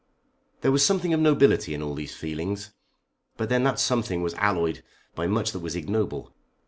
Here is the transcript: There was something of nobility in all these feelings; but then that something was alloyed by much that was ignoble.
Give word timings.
There 0.61 0.71
was 0.71 0.83
something 0.83 1.13
of 1.13 1.19
nobility 1.19 1.75
in 1.75 1.83
all 1.83 1.93
these 1.93 2.15
feelings; 2.15 2.71
but 3.37 3.49
then 3.49 3.63
that 3.65 3.79
something 3.79 4.23
was 4.23 4.33
alloyed 4.33 4.81
by 5.13 5.27
much 5.27 5.51
that 5.51 5.59
was 5.59 5.75
ignoble. 5.75 6.33